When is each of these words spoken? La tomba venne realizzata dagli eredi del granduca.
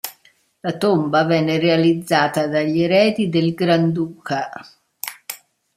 La 0.61 0.75
tomba 0.77 1.25
venne 1.25 1.59
realizzata 1.59 2.47
dagli 2.47 2.81
eredi 2.81 3.29
del 3.29 3.53
granduca. 3.53 4.49